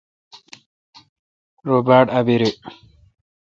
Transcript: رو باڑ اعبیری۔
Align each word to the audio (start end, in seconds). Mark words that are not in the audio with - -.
رو 1.67 1.77
باڑ 1.87 2.05
اعبیری۔ 2.15 2.51